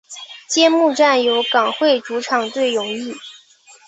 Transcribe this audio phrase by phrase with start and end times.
[0.49, 3.13] 揭幕战由港会主场对永义。